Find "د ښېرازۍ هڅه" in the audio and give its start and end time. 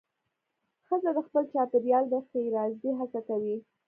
2.09-3.19